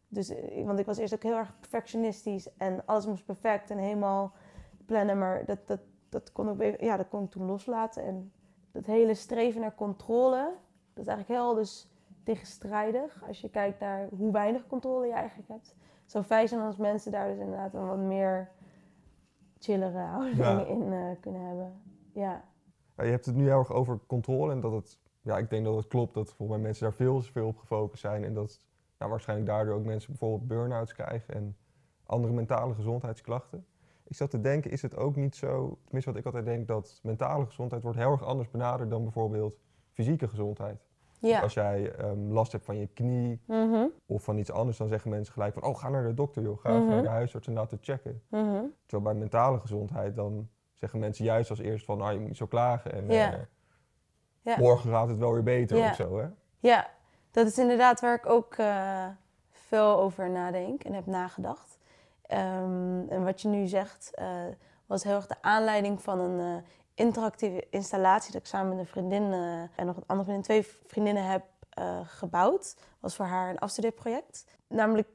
[0.08, 3.78] dus, eh, want ik was eerst ook heel erg perfectionistisch en alles moest perfect en
[3.78, 4.32] helemaal
[4.86, 8.04] plannen, maar dat, dat, dat kon ik, ja, dat kon ik toen loslaten.
[8.04, 8.32] En
[8.72, 10.52] dat hele streven naar controle,
[10.92, 11.88] dat is eigenlijk heel dus
[12.22, 13.22] tegenstrijdig.
[13.28, 15.74] Als je kijkt naar hoe weinig controle je eigenlijk hebt.
[16.02, 18.50] Het zou fijn zijn als mensen daar dus inderdaad een wat meer
[19.58, 20.64] chillere houding Ja.
[20.64, 21.80] in eh, kunnen hebben.
[22.12, 22.44] Ja.
[22.96, 25.64] Ja, je hebt het nu heel erg over controle en dat het, ja, ik denk
[25.64, 28.34] dat het klopt dat volgens mij mensen daar veel te veel op gefocust zijn en
[28.34, 28.60] dat
[28.98, 31.56] nou, waarschijnlijk daardoor ook mensen bijvoorbeeld burn-outs krijgen en
[32.06, 33.66] andere mentale gezondheidsklachten.
[34.06, 37.00] Ik zat te denken, is het ook niet zo, tenminste wat ik altijd denk, dat
[37.02, 39.58] mentale gezondheid wordt heel erg anders benaderd dan bijvoorbeeld
[39.92, 40.86] fysieke gezondheid.
[41.20, 41.40] Ja.
[41.40, 45.10] Als jij ehm, last hebt van je knie Mhm, of van iets anders, dan zeggen
[45.10, 46.88] mensen gelijk van, oh ga naar de dokter joh, ga Mhm.
[46.88, 48.22] naar de huisarts en laten checken.
[48.28, 48.62] mhm.
[48.86, 52.36] Terwijl bij mentale gezondheid dan zeggen mensen juist als eerst van, nou je moet niet
[52.36, 53.32] zo klagen en Ja.
[53.32, 53.38] eh,
[54.42, 54.56] Ja.
[54.58, 55.88] morgen gaat het wel weer beter Ja.
[55.90, 56.26] of zo hè.
[56.58, 56.90] Ja,
[57.30, 59.06] dat is inderdaad waar ik ook eh,
[59.50, 61.78] veel over nadenk en heb nagedacht.
[62.22, 64.26] Ehm, en wat je nu zegt, eh,
[64.86, 69.32] was heel erg de aanleiding van een interactieve installatie dat ik samen met een vriendin
[69.76, 72.76] en nog een andere vriendin, twee vriendinnen heb eh, gebouwd.
[73.00, 74.44] Was voor haar een afstudeerproject.
[74.68, 75.08] Namelijk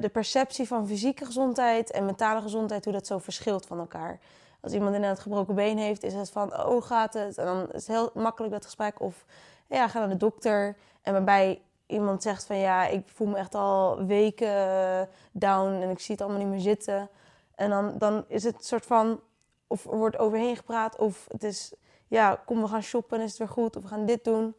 [0.00, 4.20] de perceptie van fysieke gezondheid en mentale gezondheid, hoe dat zo verschilt van elkaar.
[4.62, 7.38] Als iemand inderdaad een gebroken been heeft, is het van, oh, gaat het?
[7.38, 9.00] En dan is het heel makkelijk dat gesprek.
[9.00, 9.24] Of,
[9.66, 10.76] ja, ga naar de dokter.
[11.02, 15.98] En waarbij iemand zegt van, ja, ik voel me echt al weken down en ik
[15.98, 17.08] zie het allemaal niet meer zitten.
[17.54, 19.20] En dan, dan is het soort van,
[19.66, 21.72] of er wordt overheen gepraat, of het is,
[22.08, 24.54] ja, kom, we gaan shoppen en is het weer goed, of we gaan dit doen.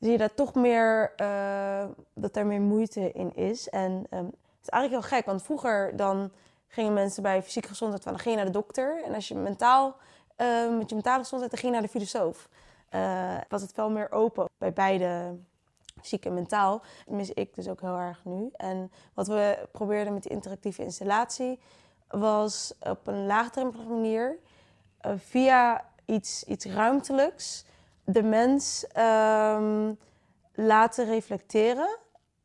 [0.00, 3.68] Zie je daar toch meer, eh, dat er meer moeite in is.
[3.68, 6.30] En ehm, het is eigenlijk heel gek, want vroeger dan
[6.68, 9.02] gingen mensen bij fysieke gezondheid van, dan ging je naar de dokter.
[9.04, 9.96] En als je mentaal,
[10.36, 12.48] eh, met je mentale gezondheid, dan ging je naar de filosoof.
[12.88, 15.36] Eh, was het veel meer open bij beide
[16.00, 16.82] fysiek en mentaal.
[17.06, 18.50] Mis ik dus ook heel erg nu.
[18.52, 21.58] En wat we probeerden met die interactieve installatie
[22.08, 24.38] was op een laagdrempelige manier
[25.00, 27.64] eh, via iets, iets ruimtelijks
[28.04, 29.92] de mens ehm,
[30.54, 31.98] laten reflecteren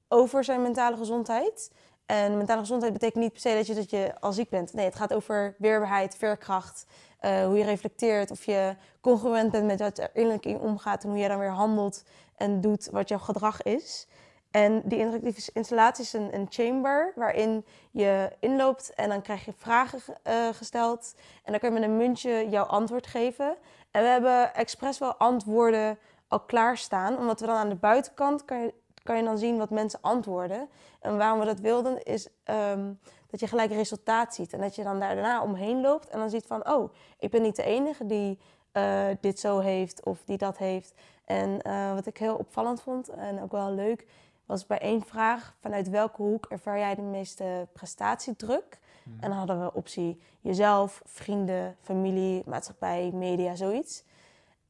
[0.07, 1.71] over zijn mentale gezondheid.
[2.05, 4.73] En mentale gezondheid betekent niet per se dat je, dat je al ziek bent.
[4.73, 6.85] Nee, het gaat over weerbaarheid, veerkracht,
[7.19, 11.09] eh, hoe je reflecteert, of je congruent bent met wat er innerlijk in omgaat en
[11.09, 12.03] hoe je dan weer handelt
[12.35, 14.07] en doet wat jouw gedrag is.
[14.51, 19.53] En die interactieve installatie is een, een chamber waarin je inloopt en dan krijg je
[19.57, 21.13] vragen ge- eh, gesteld.
[21.43, 23.55] En dan kan je met een muntje jouw antwoord geven.
[23.91, 28.59] En we hebben expres wel antwoorden al klaarstaan, omdat we dan aan de buitenkant kan
[28.59, 30.69] je, kan je dan zien wat mensen antwoorden.
[30.99, 32.93] En waarom we dat wilden is ehm,
[33.27, 34.53] dat je gelijk resultaat ziet.
[34.53, 37.41] En dat je dan daar daarna omheen loopt en dan ziet van, oh, ik ben
[37.41, 38.39] niet de enige die
[38.71, 40.93] eh, dit zo heeft of die dat heeft.
[41.25, 44.07] En eh, wat ik heel opvallend vond en ook wel leuk,
[44.45, 48.81] was bij één vraag, vanuit welke hoek ervaar jij de meeste prestatiedruk?
[49.19, 54.03] En dan hadden we optie jezelf, vrienden, familie, maatschappij, media, zoiets.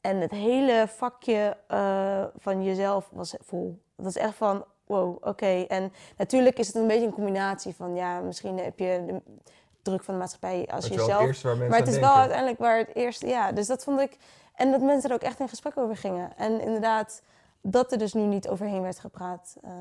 [0.01, 3.82] En het hele vakje eh, van jezelf was vol.
[4.03, 5.65] Het was echt van, wow, oké.
[5.67, 9.21] En natuurlijk is het een beetje een combinatie van, ja, misschien heb je de
[9.81, 12.19] druk van de maatschappij als Dat is het jezelf maar het is wel denken.
[12.19, 13.51] uiteindelijk waar het eerste, ja.
[13.51, 14.17] Dus dat vond ik
[14.55, 16.37] En dat mensen er ook echt in gesprek over gingen.
[16.37, 17.21] En inderdaad,
[17.61, 19.55] dat er dus nu niet overheen werd gepraat.
[19.61, 19.71] Eh,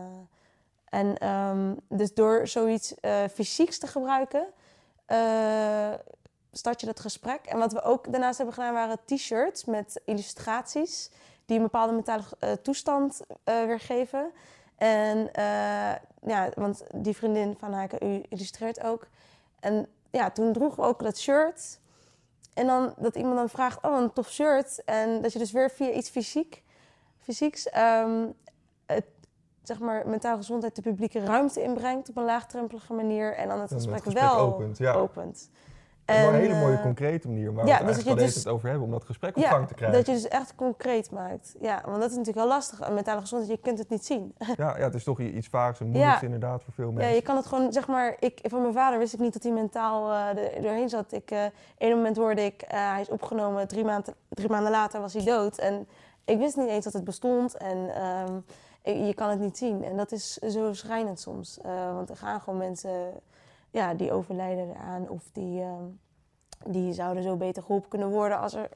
[0.85, 4.47] en ehm, dus door zoiets eh, fysieks te gebruiken,
[5.07, 5.93] eh,
[6.53, 7.45] start je dat gesprek.
[7.45, 11.11] En wat we ook daarnaast hebben gedaan waren t-shirts met illustraties
[11.47, 14.33] die een bepaalde mentale eh, toestand eh, weergeven.
[14.77, 15.95] En eh,
[16.27, 19.07] ja, want die vriendin van Haken u illustreert ook.
[19.61, 21.81] En ja, toen droegen we ook dat shirt.
[22.55, 24.85] En dan dat iemand dan vraagt, oh, een tof shirt.
[24.85, 26.63] En dat je dus weer via iets fysiek,
[27.19, 28.27] fysieks, ehm,
[28.87, 29.05] het,
[29.63, 33.35] zeg maar, mentale gezondheid de publieke ruimte inbrengt op een laagdrempelige manier.
[33.35, 34.93] En dan het gesprek wel opent, ja.
[34.93, 35.51] opent.
[36.27, 38.25] Op een hele mooie eh, concrete manier waar ja, we dus het dat eigenlijk je
[38.25, 39.97] al dus- het over hebben om dat gesprek op Ja, gang te krijgen.
[39.99, 41.55] dat je dus echt concreet maakt.
[41.61, 42.81] Ja, want dat is natuurlijk heel lastig.
[42.89, 44.35] Een mentale gezondheid, je kunt het niet zien.
[44.57, 46.25] Ja, ja, het is toch iets vaags en moeilijks Ja.
[46.27, 47.15] inderdaad voor veel Ja, mensen.
[47.15, 49.53] je kan het gewoon, zeg maar, ik, van mijn vader wist ik niet dat hij
[49.53, 51.13] mentaal eh, er doorheen zat.
[51.13, 51.45] Ik, eh
[51.79, 55.59] een moment hoorde ik, hij is opgenomen, drie, maanden drie maanden later was hij dood.
[55.59, 55.87] En
[56.25, 58.39] ik wist niet eens dat het bestond en ehm,
[59.07, 59.85] je kan het niet zien.
[59.85, 61.59] En dat is zo schrijnend soms.
[61.95, 63.11] Want er gaan gewoon mensen,
[63.73, 65.85] ja, die overlijden eraan of die, ehm,
[66.67, 68.69] die zouden zo beter geholpen kunnen worden als er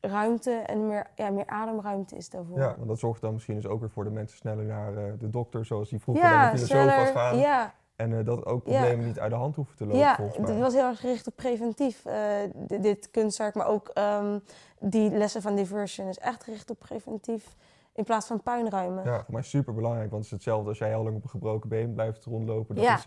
[0.00, 2.58] ruimte en meer, ja, meer ademruimte is daarvoor.
[2.58, 5.12] Ja, want dat zorgt dan misschien dus ook weer voor de mensen sneller naar eh,
[5.18, 7.38] de dokter, zoals die vroeger Ja, naar de filosoof gaan.
[7.38, 8.78] ja, En eh, dat ook Ja.
[8.80, 10.16] problemen niet uit de hand hoeven te lopen, Ja,
[10.46, 12.14] het was heel erg gericht op preventief, eh,
[12.54, 13.54] di- dit kunstwerk.
[13.54, 14.38] Maar ook ehm,
[14.78, 17.56] die lessen van Diversion is echt gericht op preventief
[17.92, 19.04] in plaats van puinruimen.
[19.04, 21.28] Ja, voor mij super belangrijk, want het is hetzelfde als jij heel lang op een
[21.30, 22.74] gebroken been blijft rondlopen.
[22.74, 22.96] Dat Ja.
[22.96, 23.06] is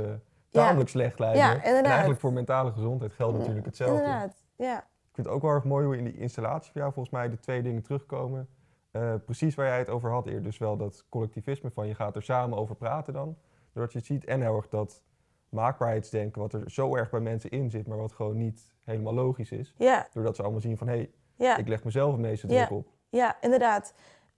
[0.54, 1.64] tamelijk slecht lijkt Ja.
[1.64, 3.96] En eigenlijk voor mentale gezondheid geldt natuurlijk hetzelfde.
[4.04, 4.78] Inderdaad, ja.
[4.80, 7.30] Ik vind het ook wel erg mooi hoe in die installatie van jou volgens mij
[7.30, 8.48] de twee dingen terugkomen.
[8.92, 10.44] Eh, precies waar jij het over had eerder.
[10.44, 13.38] Dus wel dat collectivisme van je gaat er samen over praten dan.
[13.74, 14.26] Doordat je het ziet.
[14.26, 15.04] En heel erg dat
[15.50, 19.52] maakbaarheidsdenken wat er zo erg bij mensen in zit, maar wat gewoon niet helemaal logisch
[19.52, 19.74] is.
[19.78, 22.66] Ja, Doordat ze allemaal zien van hé, hey, ja, ik leg mezelf het meeste Ja.
[22.66, 22.88] druk op.
[23.10, 23.94] ja, inderdaad.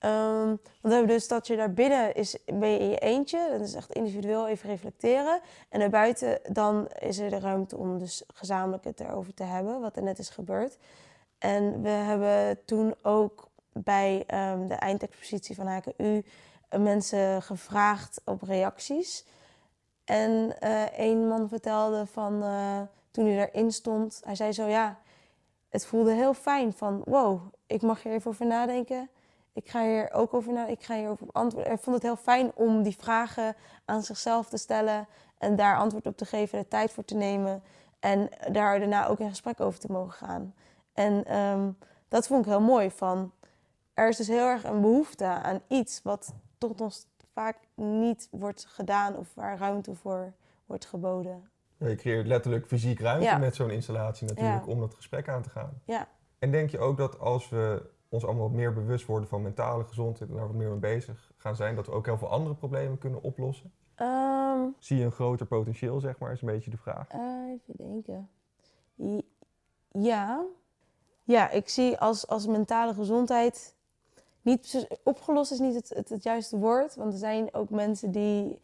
[0.06, 3.48] Ehm, want we hebben dus dat je daar binnen is, ben je in je eentje.
[3.52, 5.40] Dat is echt individueel even reflecteren.
[5.70, 9.96] En daarbuiten dan is er de ruimte om dus gezamenlijk het erover te hebben, wat
[9.96, 10.78] er net is gebeurd.
[11.38, 16.24] En we hebben toen ook bij ehm, de eindexpositie van HKU
[16.70, 19.26] eh, mensen gevraagd op reacties.
[20.04, 25.00] En eh een man vertelde van eh, toen hij erin stond, hij zei zo ja,
[25.70, 29.10] het voelde heel fijn van wow, ik mag hier even over nadenken.
[29.56, 31.72] Ik ga hier ook over na, ik ga hierover antwoorden.
[31.72, 36.06] Hij vond het heel fijn om die vragen aan zichzelf te stellen en daar antwoord
[36.06, 37.64] op te geven, de tijd voor te nemen
[38.00, 40.54] en daar daarna ook in gesprek over te mogen gaan.
[40.94, 41.70] En ehm,
[42.08, 43.32] dat vond ik heel mooi van
[43.94, 46.94] er is dus heel erg een behoefte aan iets wat toch nog
[47.34, 50.34] vaak niet wordt gedaan of waar ruimte voor
[50.66, 51.50] wordt geboden.
[51.78, 53.38] Ja, je creëert letterlijk fysiek ruimte Ja.
[53.38, 54.72] met zo'n installatie natuurlijk Ja.
[54.72, 55.82] om dat gesprek aan te gaan.
[55.86, 56.08] Ja.
[56.40, 59.84] En denk je ook dat als we ons allemaal wat meer bewust worden van mentale
[59.84, 62.56] gezondheid en daar wat meer mee bezig gaan zijn, dat we ook heel veel andere
[62.56, 63.72] problemen kunnen oplossen?
[63.96, 67.08] Ehm, Zie je een groter potentieel, zeg maar, is een beetje de vraag.
[67.10, 68.30] Eh, even denken.
[69.92, 70.44] Ja.
[71.24, 73.76] Ja, ik zie als, als mentale gezondheid.
[74.42, 76.96] Niet, opgelost is niet het, het, het juiste woord.
[76.96, 78.60] Want er zijn ook mensen die.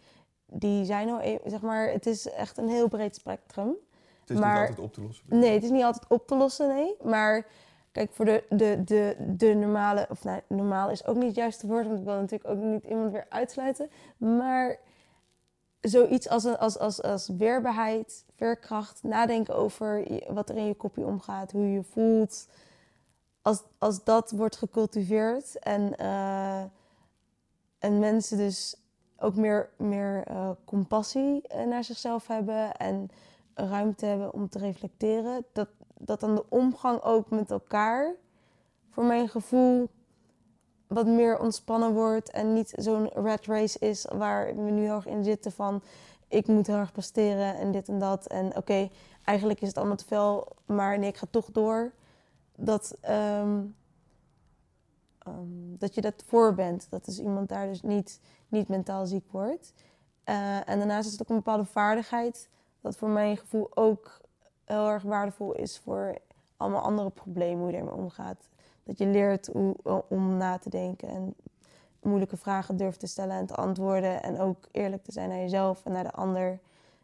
[0.45, 1.19] Die zijn al.
[1.21, 3.75] e- Zeg maar, het is echt een heel breed spectrum.
[4.21, 5.25] Het is Maar- niet altijd op te lossen.
[5.27, 6.95] Nee, het is niet altijd op te lossen, nee.
[7.03, 7.45] Maar
[7.91, 10.05] kijk, voor de, de, de, de normale...
[10.09, 11.85] Of nou, normaal is ook niet het juiste woord...
[11.85, 13.89] want ik wil natuurlijk ook niet iemand weer uitsluiten.
[14.17, 14.79] Maar
[15.81, 19.03] zoiets als, als, als, als weerbaarheid, veerkracht...
[19.03, 22.47] nadenken over wat er in je kopje omgaat, hoe je je voelt...
[23.43, 26.63] Als, als dat wordt gecultiveerd en, eh,
[27.79, 28.75] en mensen dus
[29.17, 32.75] ook meer, meer eh, compassie eh, naar zichzelf hebben...
[32.75, 33.09] en
[33.53, 35.45] ruimte hebben om te reflecteren.
[35.53, 35.67] Dat,
[36.05, 38.15] dat dan de omgang ook met elkaar,
[38.89, 39.89] voor mijn gevoel,
[40.87, 42.29] wat meer ontspannen wordt.
[42.31, 45.81] En niet zo'n rat race is waar we nu heel erg in zitten van...
[46.27, 48.27] ik moet heel erg presteren en dit en dat.
[48.27, 48.89] En oké,
[49.23, 51.91] eigenlijk is het allemaal te veel, maar nee, ik ga toch door.
[52.55, 53.61] Dat, ehm,
[55.17, 56.87] ehm, dat je dat voor bent.
[56.89, 59.73] Dat dus iemand daar dus niet, niet mentaal ziek wordt.
[60.23, 62.49] Eh, en daarnaast is het ook een bepaalde vaardigheid
[62.81, 64.20] dat voor mijn gevoel ook
[64.71, 66.17] heel erg waardevol is voor
[66.57, 68.49] allemaal andere problemen, hoe je ermee omgaat.
[68.83, 69.75] Dat je leert hoe,
[70.07, 71.33] om na te denken en
[72.01, 74.23] moeilijke vragen durft te stellen en te antwoorden.
[74.23, 76.59] En ook eerlijk te zijn naar jezelf en naar de ander.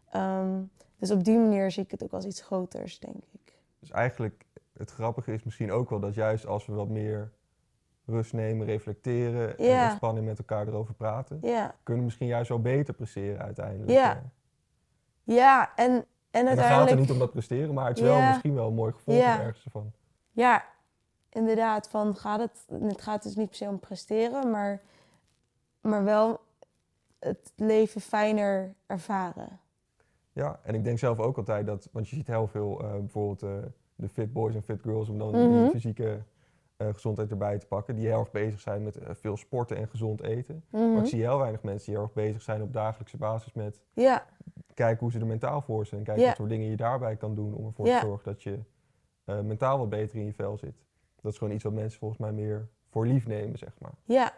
[0.09, 0.61] Ehm,
[0.97, 3.53] dus op die manier zie ik het ook als iets groters, denk ik.
[3.79, 4.45] Dus eigenlijk,
[4.77, 7.31] het grappige is misschien ook wel dat juist als we wat meer
[8.05, 9.83] rust nemen, reflecteren en Ja.
[9.83, 13.91] ontspannen met elkaar erover praten, kunnen we misschien juist wel beter presteren uiteindelijk.
[13.91, 14.15] Ja.
[14.15, 14.21] eh.
[15.35, 16.05] ja en,
[16.39, 16.91] en En dan gaat het uiteindelijk...
[16.91, 19.39] er niet om dat presteren, maar het is wel misschien wel een mooi gevolg Ja.
[19.41, 19.91] ergens ervan.
[20.31, 20.63] Ja,
[21.29, 24.81] inderdaad, van gaat het, het gaat dus niet per se om presteren, maar,
[25.81, 26.39] maar wel
[27.19, 29.59] het leven fijner ervaren.
[30.33, 33.43] Ja, en ik denk zelf ook altijd dat, want je ziet heel veel eh, bijvoorbeeld
[33.43, 35.61] eh, de fit boys en fit girls, om dan Mhm.
[35.61, 36.19] die fysieke
[36.77, 40.21] eh, gezondheid erbij te pakken, die heel erg bezig zijn met veel sporten en gezond
[40.21, 40.63] eten.
[40.69, 40.91] Mhm.
[40.93, 43.81] Maar ik zie heel weinig mensen die heel erg bezig zijn op dagelijkse basis met
[43.93, 44.25] Ja,
[44.77, 46.29] kijken hoe ze er mentaal voor zijn en kijken Ja.
[46.29, 47.99] wat voor dingen je daarbij kan doen om ervoor Ja.
[47.99, 48.59] te zorgen dat je
[49.25, 50.75] eh, mentaal wat beter in je vel zit.
[51.21, 53.91] Dat is gewoon iets wat mensen volgens mij meer voor lief nemen, zeg maar.
[54.03, 54.31] ja,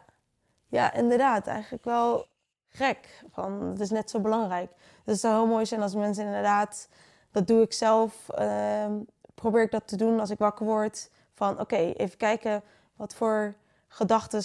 [0.68, 1.48] ja, inderdaad.
[1.48, 2.26] Eigenlijk wel
[2.68, 3.24] gek.
[3.32, 4.72] Van, het is net zo belangrijk.
[4.78, 6.90] Dus het zou heel mooi zijn als mensen inderdaad,
[7.32, 8.94] dat doe ik zelf, ehm,
[9.36, 11.12] probeer ik dat te doen als ik wakker word.
[11.34, 12.64] Van oké, even kijken
[12.96, 13.56] wat voor
[13.88, 14.44] gedachten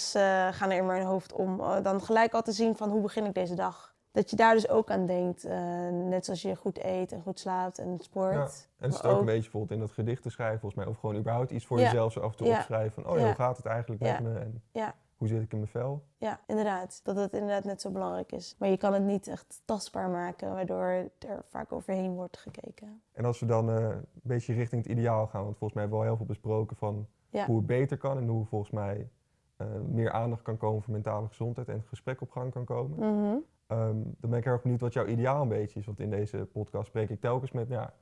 [0.53, 1.59] gaan er in mijn hoofd om.
[1.59, 3.94] Eh, dan gelijk al te zien van hoe begin ik deze dag.
[4.15, 5.43] Dat je daar dus ook aan denkt.
[5.45, 8.33] eh, net zoals je goed eet en goed slaapt en sport.
[8.33, 8.41] Ja.
[8.77, 10.93] En het zit ook een ook- beetje bijvoorbeeld in dat gedicht te schrijven, volgens mij.
[10.93, 11.83] Of gewoon überhaupt iets voor Ja.
[11.83, 12.55] jezelf zo af en toe Ja.
[12.57, 13.03] opschrijven.
[13.03, 14.39] Van, oh ja, hoe gaat het eigenlijk met me?
[14.39, 14.93] En Ja.
[15.17, 16.03] hoe zit ik in mijn vel?
[16.17, 16.99] Ja, inderdaad.
[17.03, 18.55] Dat het inderdaad net zo belangrijk is.
[18.59, 20.85] Maar je kan het niet echt tastbaar maken, waardoor
[21.19, 23.01] er vaak overheen wordt gekeken.
[23.13, 25.99] En als we dan eh, een beetje richting het ideaal gaan, want volgens mij hebben
[25.99, 27.07] we al heel veel besproken van
[27.45, 29.09] hoe het beter kan en hoe volgens mij
[29.57, 32.97] eh, meer aandacht kan komen voor mentale gezondheid en het gesprek op gang kan komen.
[33.19, 33.35] Mhm.
[33.67, 35.85] Ehm, dan ben ik heel erg benieuwd wat jouw ideaal een beetje is.
[35.85, 37.93] Want in deze podcast spreek ik telkens met ja,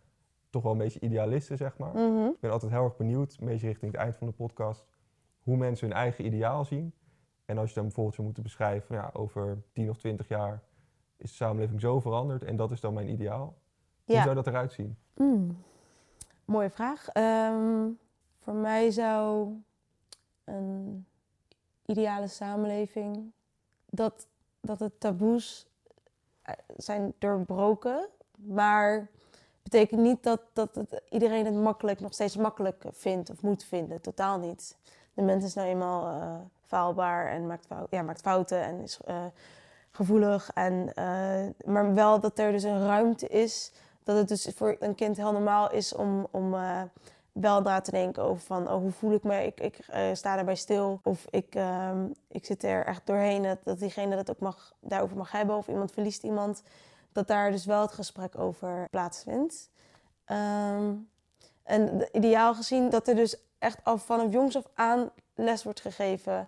[0.49, 1.93] toch wel een beetje idealisten, zeg maar.
[1.93, 2.25] Mhm.
[2.25, 4.85] Ik ben altijd heel erg benieuwd, een beetje richting het eind van de podcast,
[5.43, 6.93] hoe mensen hun eigen ideaal zien.
[7.45, 10.63] En als je dan bijvoorbeeld zou moeten beschrijven, van, ja, over 10 of 20 jaar
[11.17, 13.57] is de samenleving zo veranderd en dat is dan mijn ideaal.
[14.05, 14.97] Hoe zou dat eruit zien?
[15.15, 15.57] Mm.
[16.45, 17.07] Mooie vraag.
[17.07, 17.89] Ehm,
[18.39, 19.53] voor mij zou
[20.43, 21.05] een
[21.85, 23.31] ideale samenleving
[23.89, 24.27] dat,
[24.65, 25.67] dat de taboes
[26.41, 29.09] eh, zijn doorbroken, maar
[29.63, 34.01] betekent niet dat, dat het, iedereen het makkelijk, nog steeds makkelijk vindt of moet vinden.
[34.01, 34.77] Totaal niet.
[35.13, 39.25] De mens is nou eenmaal eh, faalbaar en maakt, ja, maakt fouten en is eh,
[39.91, 40.51] gevoelig.
[40.53, 40.91] En,
[41.65, 43.71] maar wel dat er dus een ruimte is
[44.03, 46.55] dat het dus voor een kind heel normaal is om, om
[47.33, 50.35] wel na te denken over van oh, hoe voel ik me, ik, ik eh, sta
[50.35, 50.99] daarbij stil.
[51.03, 55.17] Of ik, ehm, ik zit er echt doorheen, dat, dat diegene dat ook mag, daarover
[55.17, 55.55] mag hebben.
[55.55, 56.63] Of iemand verliest iemand,
[57.11, 59.69] dat daar dus wel het gesprek over plaatsvindt.
[60.25, 60.93] Ehm,
[61.63, 65.81] en de- ideaal gezien dat er dus echt al vanaf jongs af aan les wordt
[65.81, 66.47] gegeven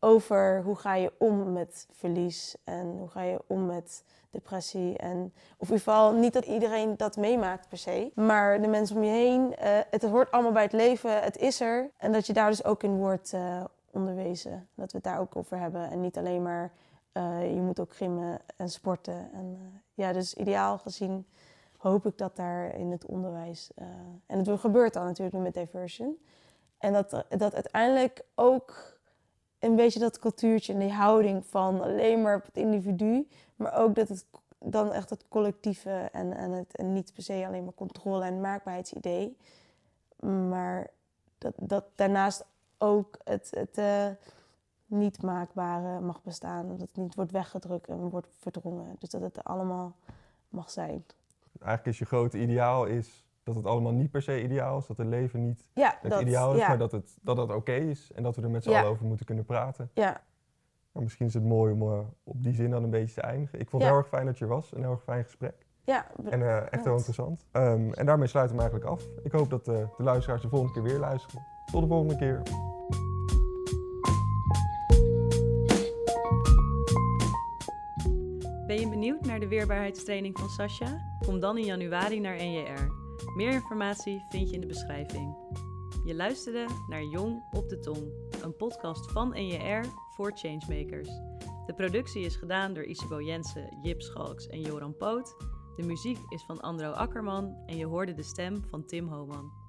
[0.00, 4.96] over hoe ga je om met verlies en hoe ga je om met depressie.
[4.98, 8.96] En, of in ieder geval niet dat iedereen dat meemaakt per se, maar de mensen
[8.96, 9.56] om je heen.
[9.56, 11.90] eh, het hoort allemaal bij het leven, het is er.
[11.96, 14.68] En dat je daar dus ook in wordt eh, onderwezen.
[14.74, 16.72] Dat we het daar ook over hebben en niet alleen maar
[17.12, 19.30] eh, je moet ook gymmen en sporten.
[19.32, 21.26] En, ja, dus ideaal gezien
[21.76, 23.70] hoop ik dat daar in het onderwijs...
[24.26, 26.18] en het gebeurt dan natuurlijk met Diversion.
[26.78, 28.93] En dat, dat uiteindelijk ook
[29.64, 33.94] een beetje dat cultuurtje en die houding van alleen maar op het individu, maar ook
[33.94, 34.26] dat het
[34.58, 39.36] dan echt het collectieve en, en, het, niet per se alleen maar controle en maakbaarheidsidee,
[40.48, 40.90] maar
[41.38, 42.44] dat, dat daarnaast
[42.78, 44.08] ook het, het eh,
[44.86, 48.96] niet maakbare mag bestaan, dat het niet wordt weggedrukt en wordt verdrongen.
[48.98, 49.96] Dus dat het er allemaal
[50.48, 51.04] mag zijn.
[51.60, 54.96] Eigenlijk is je grote ideaal is dat het allemaal niet per se ideaal is, dat
[54.96, 57.72] het leven niet Ja, het dat, ideaal is, ja, maar dat het, dat het oké
[57.74, 58.78] is en dat we er met z'n Ja.
[58.78, 59.90] allen over moeten kunnen praten.
[59.94, 60.20] ja,
[60.92, 63.60] Maar misschien is het mooi om eh, op die zin dan een beetje te eindigen.
[63.60, 63.88] Ik vond Ja.
[63.88, 65.66] het heel erg fijn dat je er was, een heel erg fijn gesprek.
[65.84, 67.46] ja, En eh, echt heel interessant.
[67.52, 69.04] Ehm, en daarmee sluiten we eigenlijk af.
[69.22, 71.42] Ik hoop dat eh, de luisteraars de volgende keer weer luisteren.
[71.72, 72.42] Tot de volgende keer.
[78.66, 81.16] Ben je benieuwd naar de weerbaarheidstraining van Sascha?
[81.26, 83.03] Kom dan in januari naar NJR.
[83.34, 85.36] Meer informatie vind je in de beschrijving.
[86.04, 91.08] Je luisterde naar Jong op de Tong, een podcast van NJR voor Changemakers.
[91.66, 95.36] De productie is gedaan door Isabo Jensen, Jip Schalks en Joran Poot.
[95.76, 99.63] De muziek is van Andro Akkerman en je hoorde de stem van Tim Homan.